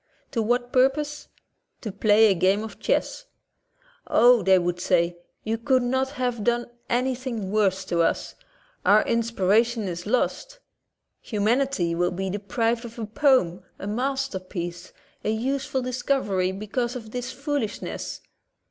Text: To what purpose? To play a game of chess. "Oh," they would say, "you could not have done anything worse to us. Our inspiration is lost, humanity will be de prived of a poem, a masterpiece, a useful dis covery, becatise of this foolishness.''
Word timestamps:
To 0.31 0.41
what 0.41 0.73
purpose? 0.73 1.27
To 1.81 1.91
play 1.91 2.31
a 2.31 2.33
game 2.33 2.63
of 2.63 2.79
chess. 2.79 3.27
"Oh," 4.07 4.41
they 4.41 4.57
would 4.57 4.79
say, 4.79 5.17
"you 5.43 5.59
could 5.59 5.83
not 5.83 6.09
have 6.13 6.43
done 6.43 6.65
anything 6.89 7.51
worse 7.51 7.85
to 7.85 8.01
us. 8.01 8.33
Our 8.83 9.03
inspiration 9.03 9.83
is 9.87 10.07
lost, 10.07 10.57
humanity 11.21 11.93
will 11.93 12.09
be 12.09 12.31
de 12.31 12.39
prived 12.39 12.83
of 12.83 12.97
a 12.97 13.05
poem, 13.05 13.61
a 13.77 13.85
masterpiece, 13.85 14.91
a 15.23 15.29
useful 15.29 15.83
dis 15.83 16.01
covery, 16.01 16.51
becatise 16.51 16.95
of 16.95 17.11
this 17.11 17.31
foolishness.'' 17.31 18.21